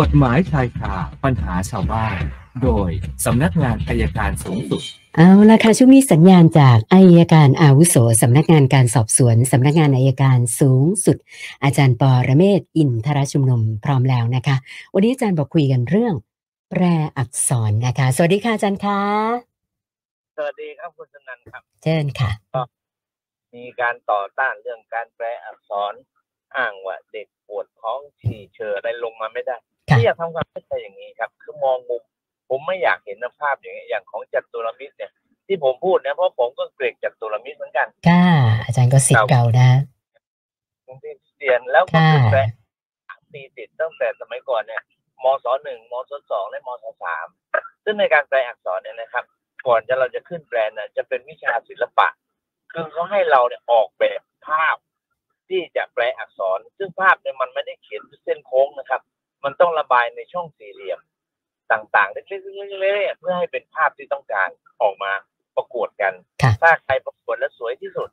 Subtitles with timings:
[0.00, 2.16] กฎหมายชายคาปัญหาชาวบ้าน
[2.62, 2.90] โดย
[3.24, 4.82] สำนักงานอัยการสูงสุด
[5.16, 11.16] เอาละค่ะช่วงนี้สัญญาณจากอัยการอาวุโสสำนักงานการสอบสวนสำนักงานอัยการสูงสุด
[11.64, 14.56] อาจารย์ปอระเมศวร์อินทรชุมนุมพร้อมแล้วนะคะ
[14.94, 16.14] วันนี้อาจารย์บอกคุยกันเรื่อง
[16.70, 16.82] แปร
[17.18, 19.00] อักษรนะคะ สวัสดีค่ะอาจารย์คะ
[20.36, 22.30] สวัสดีครับคุณสนันครับ เชิญค่ะ
[23.54, 25.92] มีการต่อต้านเรื่องการแปรอักษร
[26.56, 32.02] อ้างว่าเด็กปวดท้องฉี่เชออะไรลงมาไม่ได้ค่ะ ที่อยากทำความเข้าใจอย่างนี้ครับ คือมองมุม
[32.48, 35.12] ผมไม่อยากเห็นภาพอย่างนี้ยอย่างของจัตุรมิตรเนี่ย
[35.46, 38.24] ที่ผมพูดเนี่ยเพราะผมก็เกรงจัตุรมิตรเหมือนกันค่ะ
[38.64, 39.70] อาจารย์ก็สิทธิ์เก่านะ
[40.86, 42.40] ผมที่เรียนแล้วก็ค่ะคือแปล
[43.32, 44.82] ตีติดตั้งแต่สมัยก่อนเนี่ย
[45.24, 47.26] มศหนึ่งมศสองและมศสาม
[47.84, 49.24] ซึ่งในการแปลอักษรเนี่ยนะครับ
[49.66, 52.08] ก่อนจะเราจะขึ้นแปลเนี่ยจะเป็นวิชาศิลปะ
[52.72, 54.76] คือเขาให้เราเนี่ยออกแบบภาพ
[55.48, 59.00] ที่จะแปลอักษร ซึ่งภาพเนี่ยมันไม่ได้เขียนเป็นเส้นโค้งนะครับ
[59.44, 61.00] มันต้องระบายในช่องสี่เหลี่ยม
[61.72, 64.48] ต่างๆเล็กๆๆๆเพื่อให้เป็นภาพที่ต้องการ
[64.82, 65.12] ออกมา
[65.56, 66.12] ประกวดกัน
[66.42, 68.10] ค่ะถ้าใครประกวดแล้วสวยที่สุด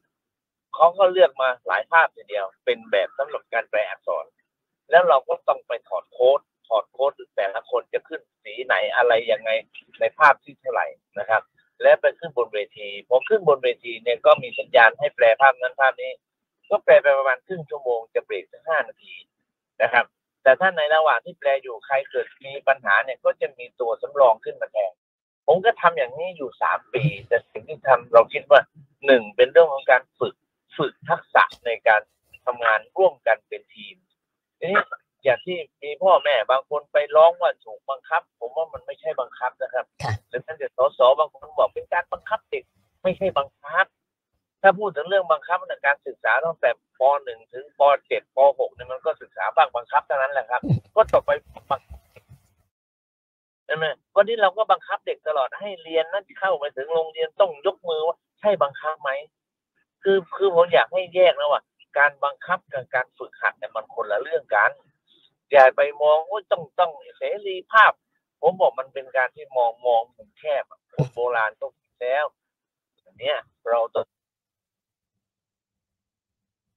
[0.76, 4.26] เขาก็เลือกมาหลายภาพทีเดียว เป็นแบบสำหรับการแปลอักษร
[4.92, 9.50] แล้วเราก็ต้องไปถอดโค้ดถอดโค้ดแต่ละคนจะขึ้นสีไหนอะไรยังไง
[10.00, 10.88] ในภาพที่เท่าไหร่
[11.20, 11.42] นะครับ
[11.82, 16.12] และไปขึ้นบนเวทีพอขึ้นบนเวทีเนี่ยก็มีสัญญาณให้แปลภาพนั้นภาพนี้
[16.70, 19.16] ก็แปลไปประมาณครึ่งชั่วโมงจะเบรกสักห้านาที
[19.82, 20.06] นะครับ
[20.44, 24.92] แต่ถ้าในระหว่างที่แปลอยู่ใครเกิดมีปัญหาเนี่ยก็จะมีตัวสำรองขึ้นมาแทน
[25.48, 28.62] ผมก็ทำอย่างนี้อยู่สามปี แต่สิ่งที่ทำเราคิดว่า
[29.06, 30.36] หนึ่งเป็นเรื่องของการฝึก
[30.78, 32.02] ฝึกทักษะในการ
[32.46, 33.96] ทำงานร่วมกันเป็นทีม
[34.60, 34.82] ทีนี้
[35.24, 42.64] อย่างที่มีพ่อแม่บางคนไปร้องว่าถูกบังคับ ผมว่ามันไม่ใช่บังคับนะครับค่ะหรือท่านเด็กสสบางคนบอกเป็นการบังคับเด็ก
[43.04, 43.86] ไม่ใช่บังคับ
[44.62, 50.62] ถ้าพูดถึงเรื่องบังคับในการศึกษาตั้งแต่ป .1 ถึงป .7 ป .6 เนี่ยมันก็ศึกษาบ้างบังคับเท่านั้นแหละครับ
[50.96, 51.30] ก็ต่อไป
[51.70, 51.82] บัง
[53.66, 59.12] ใช่ไหมวันนี้เราก็บังคับเด็กตลอดให้ เรียนนั่นเข้าไปถึงโรงเรียนต้องยกมือว่าใช่บังคับไหม
[60.04, 61.62] คือคือผมอยากให้แยกนะว่า
[61.98, 64.72] การบังคับกับการฝึกหัดเนี่ยมันคนละเรื่องกัน
[65.52, 67.92] อย่าไปมองว่าต้องต้องเสรีภาพ
[68.42, 71.72] ผมบอกมันเป็นการที่มองมองมุมแคบคนโบราณต้อง
[72.02, 72.26] แล้ว
[73.06, 73.38] อันเนี้ย
[73.70, 74.06] เราต้อง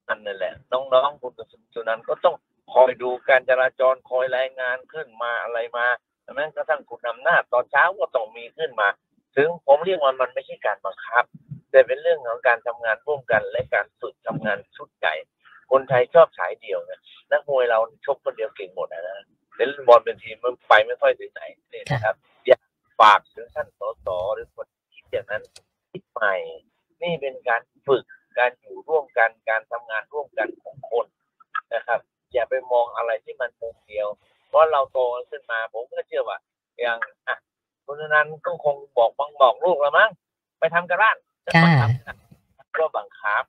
[0.09, 1.33] นั่นนั่นแหละ น้องๆคุณ
[1.75, 2.35] สุนันก็ต้อง
[2.73, 5.87] คอยดูการจราจรคอยรายงานขึ้นมาอะไรมา
[6.35, 8.89] แม้กระทั่งคุณอำนาจตอนเช้าก็ต้องมีขึ้นมา
[9.37, 11.25] ถึงผมเรียกว่ามันไม่ใช่การบังคับ
[11.71, 15.15] แต่เป็นเรื่องของการทำงานร่วมกัน และการฝึกทำงานชุดใหญ่
[15.71, 17.01] คนไทยชอบฉายเดี่ยวนะ
[17.33, 19.19] นักมวยเราชกคนเดียวเก่งหมดอะนะ
[19.57, 21.43] เล่นบอลเป็นทีมมันไปไม่ค่อยถึงไหน
[21.73, 22.15] นี่นะครับ
[22.47, 22.61] อยาก
[23.01, 25.43] ฝากถึงท่านสสหรือคนที่คิดอย่างนั้น
[25.91, 26.35] คิดใหม่
[27.03, 28.05] นี่เป็นการฝึก
[28.39, 31.07] การอยู่ร่วมกันการทำงานร่วมกันของคน
[31.75, 32.01] นะครับ
[32.33, 34.09] อย่าไปมองอะไรที่มันมุมเดียว
[34.49, 34.99] เพราะเราโต
[35.31, 36.39] ขึ้นมา ผมก็เชื่อว่า
[36.81, 36.99] อย่าง
[37.29, 37.37] อะ
[37.85, 40.11] คุณอนันต์ก็คงบอกบังบอกลูกแล้วมั้ง
[40.59, 42.17] ไปทำกระร้านค่ะบังคับนะ
[42.79, 43.45] ก็บังคับ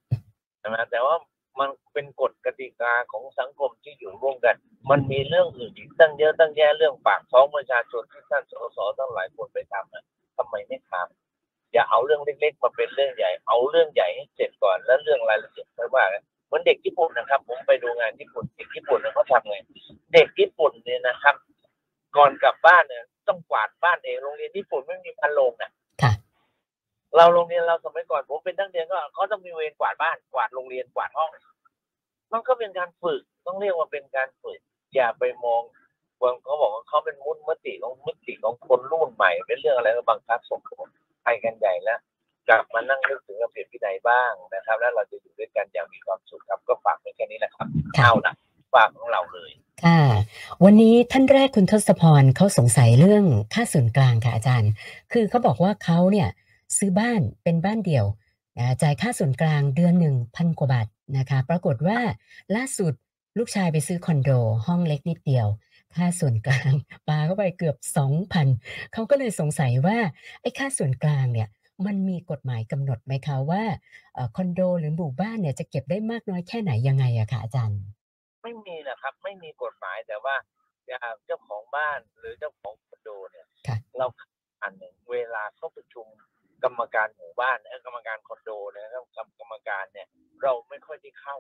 [0.60, 1.16] ใช่ไหมแต่ว่า
[1.60, 4.56] มันเป็นกฎกติกาของสังคมที่อยู่ร่วมกัน
[4.90, 10.04] มันมีเรื่องอื่นอีกตั้งเยอะตั้งแยะเรื่องปากท้องประชาชนที่ท่านสสทั้งหลายคนไปทำนะ
[10.38, 19.58] ทำไมไม่ทำอย่าเอาเรื่องเล็กๆมาเป็นเรื่องใหญ่ เอาเรื่องใหญ่ให้เสร็จก่อนแล้วเรื่องรายละเอียดค่อยว่ากัน เหมือนเด็กญี่ปุ่นนะครับ ผมไปดูงานญี่ปุ่นเด็กญี่ปุ่นเนี่ยเขาทำไง
[20.14, 21.36] เด็กญี่ปุ่นเนี่ยนะครับ
[22.18, 25.72] ก่อนกลับบ้านเนี่ยต้องกวาดบ้านเองโรงเรียนญี่ปุ่นไม่มีพัดลมนะ
[26.02, 26.14] ค่ะ
[27.16, 31.30] เราโรงเรียนเราสมัยก่อนผมเป็นนักเรียนก็เขาต้องมีเวรกวาดบ้านกวาดโรงเรียนกวาดห้อง
[32.34, 34.60] มันก็เป็นการฝึกต้องเรียกว่าเป็นการฝึก
[34.96, 35.62] อย่าไปมอง
[36.22, 40.90] บางเขาบอกว่าเขาเป็นมุนมติของมติของคนรุ่นใหม่ เป็นเรื่องอะไรก็บังคับส่งคน
[41.24, 42.00] ไปกันใหญ่แล้ว
[42.50, 48.34] กลับมานั่งนึกถึงระเบียบวินัยบ้างนะครับ แล้วเราจะอยู่ด้วยกันอย่างมีความสุขครับก็ฝากไว้แค่นี้แหละครับค่ะเอาละ
[48.74, 49.52] ฝากของเราเลย
[49.86, 50.02] ค่ะ
[50.64, 54.72] วันนี้ท่านแรกคุณทศพรเขาสงสัยเรื่องค่าส่วนกลางค่ะอาจารย์
[55.14, 56.30] คือเขาบอกว่าเขาเนี่ย
[56.78, 58.06] ซื้อบ้านเป็นบ้านเดี่ยว
[58.58, 60.88] นะจ่ายค่าส่วนกลางเดือนหนึ่งพันกว่าบาท
[61.18, 62.00] นะคะ ปรากฏว่า
[62.56, 62.94] ล่าสุด
[63.38, 64.30] ลูกชายไปซื้อคอนโด
[64.66, 65.48] ห้องเล็กนิดเดียว
[65.96, 66.72] ค่าส่วนกลาง
[67.08, 68.48] ปาเข้าไปเกือบสองพัน
[68.94, 69.98] เขาก็เลยสงสัยว่า
[70.42, 71.48] ไอ้ค่าส่วนกลางเนี่ย
[71.86, 73.64] มันมีกฎหมายกำหนดไหมคะว่า
[74.14, 77.80] เอ่อคอนโดหรือหมู่บ้านเนี่ยจะเก็บได้มากน้อยแค่ไหนยังไงอะคะอาจารย์
[78.44, 80.36] ไม่มีนะครับ ไม่มีกฎหมายแต่ว่า
[80.88, 84.06] อย่างเจ้าของบ้านหรือเจ้าของคอนโดเนี่ยค่ะเรา
[84.64, 86.06] อันหนึ่งเวลาเข้าประชุม
[86.64, 90.08] กรรมการหมู่บ้านเอ่อกรรมการคอนโดนะครับกรรมกรรมการเนี่ย
[90.44, 91.38] เราไม่ค่อยได้เข้า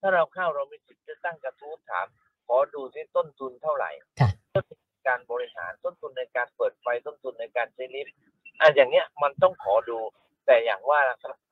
[0.00, 2.06] ถ้าเราเข้าเรามีสิทธิ์จะตั้งกระทู้ถาม
[2.46, 8.16] ขอดูที่ต้นทุนเท่าไหร่ค่ะต้นทุนในการบริหารต้นทุนในการเปิดไฟต้นทุนในการใช้ลิฟต์
[8.60, 9.98] อะอย่างเนี้ยมันต้องขอดู
[10.46, 11.00] แต่อย่างว่า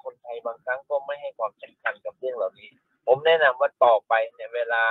[0.05, 2.69] คนไทยบางครั้งก็ไม่ให้ความสำคัญกับเรื่องเหล่านี้
[3.07, 4.83] ผมแนะนำว่าต่อไปเนี่ยเวลา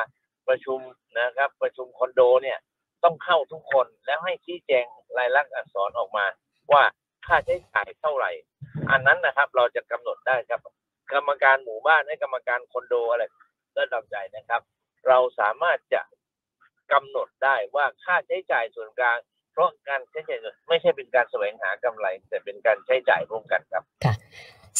[0.48, 0.80] ประชุม
[1.20, 2.58] นะครับ ประชุมคอนโดเนี่ย
[3.04, 4.86] ต้องเข้าทุกคนแล้วให้ชี้แจง
[5.18, 6.26] รายลักษณ์อักษรออกมา
[6.72, 6.84] ว่า
[7.28, 8.32] ค่าใช้จ่ายเท่าไหร่
[8.92, 10.62] อันนั้นนะครับเราจะกำหนดได้ครับ
[11.14, 13.24] กรรมการหมู่บ้านให้กรรมการคอนโดอะไร
[13.80, 14.62] ระดับใหญ่นะครับ
[15.08, 16.02] เราสามารถจะ
[16.92, 19.18] กำหนดได้ว่าค่าใช้จ่ายส่วนกลาง
[19.54, 24.14] เพราะการใช้จ่ายส่วนไม่ใช่เป็นการแสวงหากำไร แต่เป็นการใช้จ่ายร่วมกันครับค่ะ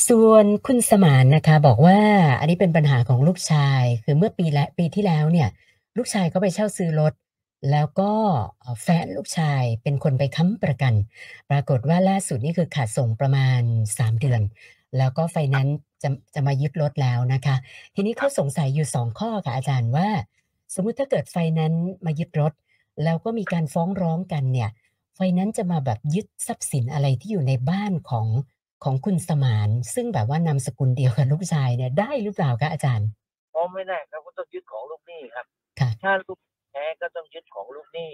[0.08, 2.00] ส่วนคุณสมานนะคะ บอกว่า
[2.40, 5.50] อันนี้เป็นปัญหาของลูกชาย คือเมื่อปีและปีที่แล้วเนี่ย
[5.98, 7.14] ลูกชายเขาไปเช่าซื้อรถ
[7.72, 8.12] แล้วก็
[8.82, 10.94] แฟนลูกชายเป็นคนไปค้ำประกัน
[11.50, 13.62] ปรากฏว่าล่าสุดนี่คือขาดส่งประมาณ
[13.94, 14.42] 3 เดือน
[14.98, 17.56] แล้วก็ไฟนนซ์จะจะมายึดรถแล้วนะคะ
[17.96, 20.08] ทีนี้เขาสงสัยอยู่ 2 ข้อค่ะอาจารย์ว่า
[20.76, 22.54] สมมุติถ้าเกิดไฟนนซ์มายึดรถ
[23.04, 24.70] แล้วก็มีการฟ้องร้องกันเนี่ย
[25.16, 28.28] ไฟแนนซ์จะมาแบบยึดทรัพย์สินอะไรที่อยู่ในบ้านของ
[28.84, 33.08] ของคุณสมาน ซึ่งแบบว่านามสกุลเดียวกับลูกชายเนี่ยได้หรือเปล่าคะอาจารย์
[33.52, 35.46] เพราะไม่ได้ครับก็ต้องยึดของลูกหนี้ครับ
[35.80, 36.40] ค่ะถ้าลูก
[36.72, 38.12] แท้ก็ต้องยึดของลูกหนี้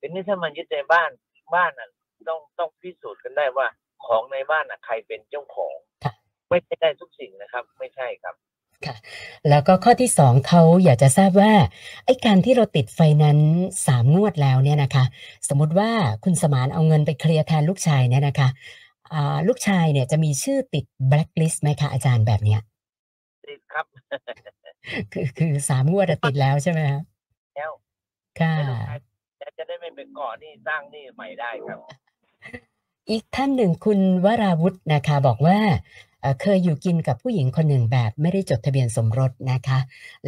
[0.00, 1.10] ทีนี้ถ้ามันยึดในบ้าน
[1.54, 1.88] บ้านน่ะ
[2.28, 3.66] ต้องต้องพิสูจน์กันได้ว่า
[4.06, 6.12] ของในบ้านน่ะใครเป็นเจ้าของค่ะ
[6.50, 8.34] ไม่ใช่ได้ทุกสิ่งนะครับ ไม่ใช่ครับ
[9.48, 11.52] แล้วก็ข้อที่สองเขาอยากจะทราบว่า
[12.04, 13.50] ไอ้การที่เราติดไฟนั้นซ์
[13.86, 15.04] สามงวดแล้วเนี่ยนะคะ
[15.48, 15.90] สมมุติว่า
[16.24, 18.48] คุณสมานเอาเงินไปเคลียร์แทนลูกชายเนี่ยนะคะ
[19.12, 22.60] อ่าลูกชายเนี่ยจะมีชื่อติดแบล็คลิสต์ไหมคะอาจารย์แบบเนี้ย
[23.48, 23.86] ติดครับ
[25.12, 27.00] คือคือสามงวดอะติดแล้วใช่ไหมคะ
[27.56, 27.70] แล้ว
[28.40, 28.98] ค่ะให้ลูกชาย
[29.38, 31.78] แล้วจะได้ไม่ไปก่อหนี้สร้างหนี้ใหม่ได้ครับ
[33.10, 35.58] อีกท่านหนึ่งคุณวราวุฒินะคะ บอกว่า
[36.20, 39.78] เอ่อเคยอยู่กินกับผู้หญิงคนหนึ่งแบบไม่ได้จดทะเบียนสมรสนะคะ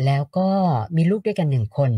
[0.04, 0.48] แล้วก็
[0.96, 1.90] มีลูกด้วยกันหนึ่งคน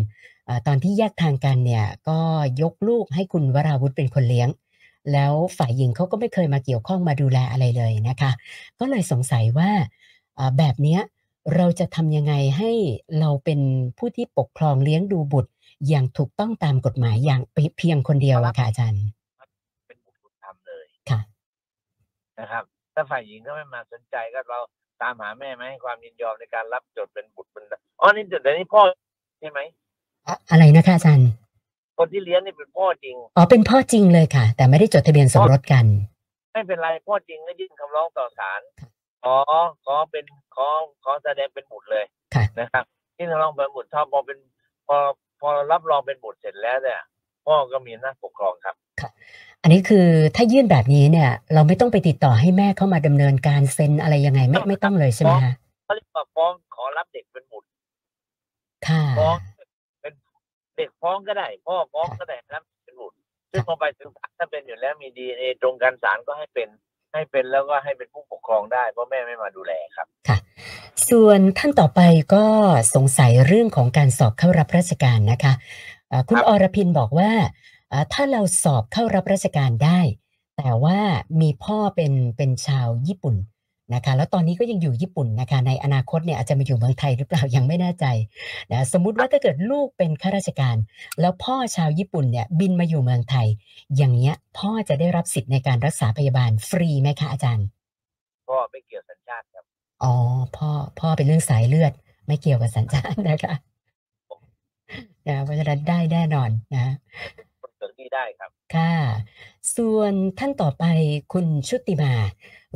[0.47, 2.19] เอ่อตอนที่แยกทางกันเนี่ยก็
[2.63, 4.49] ยกลูกให้คุณวราวุฒิเป็นคนเลี้ยง
[5.13, 8.31] แล้วฝ่ายหญิงเขาก็ไม่เคยมาเกี่ยวข้องมาดูแลอะไรเลยนะคะ
[8.79, 9.71] ก็เลยสงสัยว่า
[10.37, 11.01] เอ่อแบบเนี้ย
[11.57, 12.73] เราจะทำยังไงให้
[13.21, 13.61] เราเป็น
[13.99, 15.51] ผู้ที่ปกครองเลี้ยงดูบุตร
[15.89, 17.41] อย่างถูกต้องตามกฎหมายอย่าง
[17.79, 19.05] เพียงคนเดียวอะค่ะอาจารย์
[19.87, 21.21] เป็นบุตรบุญธรรมเลยค่ะ
[22.39, 24.61] นะครับ ถ้าฝ่ายหญิงก็ไม่มาสนใจก็เรา
[25.03, 27.65] ตามหาแม่มาให้ความยินยอมในการรับจดเป็นบุตรเป็น
[28.01, 28.83] อ๋อนี่เดี๋ยวนี้พ่อ
[29.41, 29.61] ใช่ไหม
[30.27, 31.31] อะอะไรนะคะอาจารย์
[31.99, 35.87] คนที่เลี้ยงนี่เป็นพ่อจริงอ๋อเป็นพ่อจริงเลยค่ะ แต่ไม่ได้จดทะเบียนสมรสกัน
[36.53, 38.61] ไม่เป็นไรพ่อจริงก็ยื่นคำร้องต่อศาล
[39.25, 39.37] ขอ
[39.85, 40.25] ขอเป็น
[40.57, 40.67] ขอ
[41.05, 42.05] ขอแสดงเป็นบุตรเลย
[42.35, 42.85] ค่ะนะครับ
[43.19, 44.39] ยื่นคำร้องเป็นบุตรถ้าพอเป็น
[44.87, 44.97] พอ
[45.41, 47.01] พอรับรองเป็นบุตรเสร็จแล้วเนี่ย
[47.47, 48.75] พ่อก็มีหน้าที่ปกครองครับ
[49.63, 50.07] อันนี้คือ
[50.37, 55.53] ถ้ายื่นแบบนี้เนี่ย เราไม่ต้องไปติดต่อให้แม่เข้ามาดำเนินการเซ็นอะไรยังไงไม่ไม่ต้องเลยใช่ไหมคะ
[55.85, 57.69] เขาเรียกว่าฟ้องขอรับเด็กเป็นบุตร
[58.89, 59.37] ค่ะฟ้อง
[60.01, 60.15] เป็น
[60.77, 63.17] เด็กฟ้องก็ได้ พ่อฟ้องก็ได้รับเป็นบุตร
[63.51, 66.69] ซึ่งพอไปถึงศาลถ้าเป็นอยู่แล้วมีดีเอตรงกันศาลก็ให้เป็น
[67.13, 70.39] ให้เป็นแล้วก็ให้เป็นผู้ปกครองได้เพราะแม่ไม่มาดูแลครับค่ะ
[71.09, 72.01] ส่วนท่านต่อไป
[72.35, 72.45] ก็
[72.95, 75.53] สงสัยเรื่องของการสอบเข้ารับราชการนะคะ
[76.02, 77.31] เอ่อ คุณครับอรพินบอกว่า
[77.89, 80.01] เอ่อถ้าเราสอบเข้ารับราชการได้
[80.57, 80.99] แต่ว่า
[81.41, 83.37] มีพ่อเป็นเป็นชาวญี่ปุ่น
[83.95, 88.07] นะคะแล้วตอนนี้ก็ยังอยู่ญี่ปุ่นนะคะในอนาคตเนี่ยอาจจะมาอยู่เมืองไทยหรือเปล่ายังไม่แน่ใจ
[88.73, 90.77] นะสมมุติว่าถ้าเกิดลูกเป็นข้าราชการ
[91.21, 93.47] แล้วพ่อชาวญี่ปุ่นเนี่ยบินมาอยู่เมืองไทย
[93.97, 97.67] อย่างเงี้ยพ่อจะได้รับสิทธิ์ในการรักษาพยาบาลฟรีไหมคะอาจารย์
[98.49, 99.65] พ่อไม่เกี่ยวสัญชาติครับ
[100.03, 100.15] อ๋อ
[100.57, 100.71] พ่อ
[101.01, 101.93] พ่อเป็นเรื่องสายเลือด
[102.27, 103.55] ไม่เกี่ยวกับสัญชาตินะคะ
[105.29, 106.95] นะเพราะฉะนั้นได้แน่นอนนะ
[107.61, 108.95] คนเกิดที่ได้ครับ ค่ะ
[109.77, 110.85] ส่วนท่านต่อไป
[111.33, 112.13] คุณชุติมา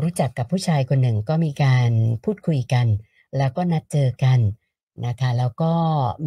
[0.03, 1.91] รู้จักกับผู้ชายคนหนึ่งก็มีการ
[2.25, 2.87] พูดคุยกัน
[3.39, 4.41] แล้วก็นัดเจอกัน
[5.07, 5.73] นะคะ แล้วก็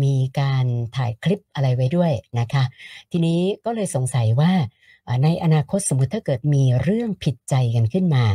[0.04, 2.64] มีการถ่ายคลิปอะไรไว้ด้วยนะคะ
[3.12, 4.52] ทีนี้ก็เลยสงสัยว่า
[5.08, 8.26] อ่าในอนาคตสมมุติถ้าเกิดมีเรื่องผิดใจกันขึ้นมา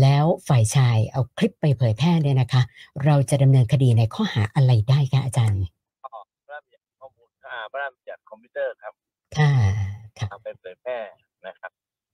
[0.00, 2.62] แล้วฝ่ายชายเอาคลิปไปเผยแพร่เนี่ยนะคะ
[3.04, 5.62] เราจะดำเนินคดีในข้อหาอะไรได้คะอาจารย์
[7.40, 8.92] อมูลอ่าพระราชบัญญัติคอมพิวเตอร์ครับ
[9.38, 9.52] ค่ะ
[10.18, 10.98] ค่ะเอาไปเผยแพร่
[11.46, 11.70] นะครับ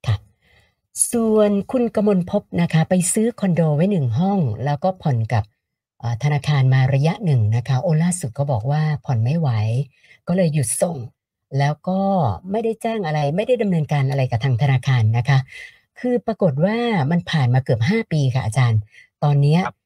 [0.06, 0.16] ค่ะ
[1.12, 5.44] ส่วนคุณกมลพบนะคะ ไปซื้อคอนโดไว้หนึ่งห้อง แล้วก็ผ่อนกับ
[5.98, 9.50] เอ่อธนาคารมาระยะหนึ่งนะคะ โอล่าสุดก็บอกว่าผ่อนไม่ไหว
[10.28, 10.98] ก็เลยหยุดส่ง
[11.58, 12.00] แล้วก็
[12.50, 15.38] ไม่ได้แจ้งอะไร ไม่ได้ดำเนินการอะไรกับทางธนาคารนะคะ
[16.00, 16.76] คือปรากฏว่า
[17.10, 18.80] มันผ่านมาเกือบห้าปีค่ะอาจารย์
[19.24, 19.76] ตอนเนี้ยครับ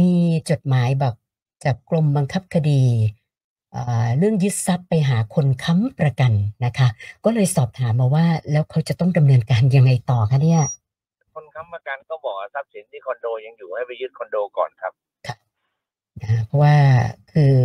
[0.00, 0.16] มี
[0.50, 1.14] จดหมายแบบ
[1.64, 2.82] จากกรมบังคับคดี
[3.72, 6.32] เอ่อเรื่องยึดทรัพย์ไปหาคนค้ำประกัน
[6.64, 6.88] นะคะ
[7.24, 10.62] ก็เลยสอบถามมาว่า แล้วเขาจะต้องดำเนินการยังไงต่อคะเนี่ย
[11.34, 14.92] คนค้ำประกันก็บอกว่าทรัพย์สินที่คอนโดยังอยู่ให้ไปยึดคอนโดก่อนครับ
[16.22, 16.74] นะเพราะว่า
[17.32, 17.56] คือ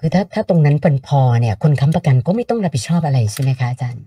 [0.00, 4.04] คือถ้าถ้าตรงนั้นเป็นพอเนี่ย คนค้ำประกันก็ไม่ต้องรับผิดชอบอะไรใช่ไหมคะอาจารย์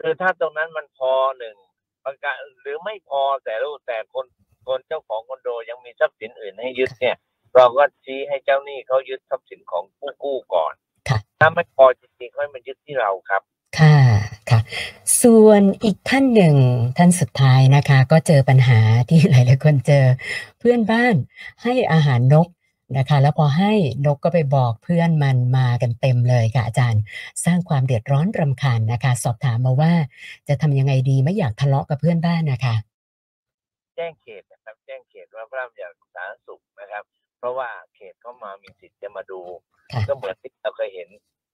[0.00, 1.56] คือถ้าตรงนั้นมันพอหนึ่ง
[2.04, 4.26] ประกันหรือไม่พอแต่รู้แต่คน
[4.66, 7.16] คนเจ้าของคอนโดยังมีทรัพย์สินอื่นให้ยึดเนี่ย
[7.56, 10.72] เราก็ชี้ให้เจ้าหนี้เขายึดทรัพย์สินของผู้กู้ก่อน
[11.08, 13.42] ค่ะถ้าไม่พอจริงๆค่อยมายึดที่เราครับ
[13.78, 14.60] ค่ะ
[15.22, 16.56] ส่วนอีกท่านหนึ่ง
[16.98, 20.04] ท่านสุดท้ายนะคะ ก็เจอปัญหาที่หลายๆคนเจอ
[20.58, 21.14] เพื่อนบ้าน
[21.62, 22.48] ให้อาหารนก
[22.98, 23.72] นะคะ แล้วพอให้
[24.06, 27.02] นกก็ไปบอกเพื่อนมันมากันเต็มเลยค่ะอาจารย์
[27.44, 29.92] สร้างความเดือดร้อนรำคาญนะคะ สอบถามมาว่า
[30.48, 32.74] จะทำยังไงดีไม่อยากทะเลาะกับเพื่อนบ้านนะคะ
[33.96, 37.04] แจ้งเขตนะครับ แจ้งเขตว่าพระราชบัญญัติสาธารณสุขนะครับ
[37.40, 39.40] เพราะว่าเขตเข้ามามีสิทธิ์จะมาดู
[39.92, 41.08] ค่ะก็เหมือนที่เราเคยเห็น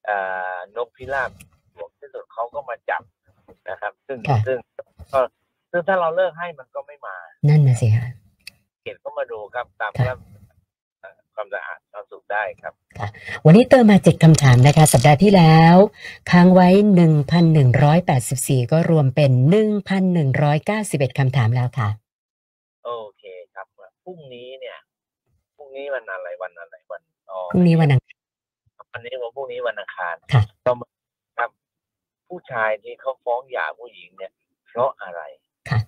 [0.09, 1.31] อ่านกพิราบ
[1.75, 3.03] หลวงที่สุดเขาก็มาจับ
[3.71, 4.59] นะครับ ซึ่งค่ะซึ่ง
[5.13, 5.21] ก็
[5.71, 7.17] ซึ่งถ้าเราเลิกให้มันก็ไม่มา
[7.49, 8.09] นั่นนะสิค่ะ
[8.83, 10.61] เขตก็มาดูครับตามพค่ะระราชบัญญัติ
[11.01, 12.75] เอ่อความสะอาดความสุขได้ครับ
[13.47, 15.77] วันนี้เติมมาเจ็ดคำถามนะคะ สัปดาห์ที่แล้ว
[16.31, 16.69] ค้างไว้
[17.51, 19.33] 1,184ก็รวมเป็น
[20.41, 21.89] 1,191คำถามแล้วค่ะ
[22.85, 23.25] โอเค
[23.55, 23.67] ครับ
[24.05, 24.86] พรุ่งนี้เนี่ยพรุ่ง
[25.77, 28.17] นี้วันอะไรวันอะไรวันอ๋อพรุ่งนี้วันอังคาร
[28.93, 30.89] วันนี้วันพรุ่งนี้วันอังคารค่ะก็มา
[31.39, 31.51] ครับ
[32.29, 34.33] ผู้ชายที่เขาฟ้องหย่าผู้หญิงเนี่ย
[34.69, 35.23] เพราะอะไร
[35.71, 35.81] ค่ะ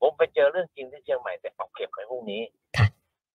[0.00, 2.42] ผมไปเจอเรื่องจริงที่เชียงใหม่แต่เอาเก็บไว้พรุ่งนี้
[2.76, 2.86] ค่ะ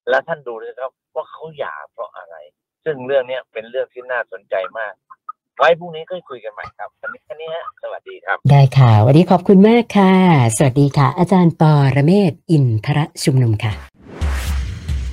[0.08, 2.36] แล้วท่านดูเลยครับ ว่าเขาหย่าเพราะอะไร
[2.84, 4.92] ซึ่งเรื่องเนี้ยเป็นเรื่องที่น่าสนใจมาก
[5.58, 10.14] ไว้พรุ่งนี้ก็คุยกันใหม่ครับวันนี้แค่นี้ฮะสวัสดีครับ ได้ค่ะ วันนี้ขอบคุณมากค่ะ
[10.56, 13.93] สวัสดีค่ะ อาจารย์ปอระเมศวร์อินทรชุมนุมค่ะ